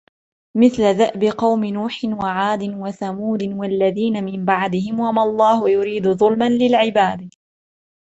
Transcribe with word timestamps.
مثل 0.57 0.93
دأب 0.97 1.23
قوم 1.37 1.65
نوح 1.65 2.01
وعاد 2.03 2.63
وثمود 2.63 3.43
والذين 3.43 4.23
من 4.23 4.45
بعدهم 4.45 4.99
وما 4.99 5.23
الله 5.23 5.69
يريد 5.69 6.07
ظلما 6.07 6.49
للعباد 6.49 7.29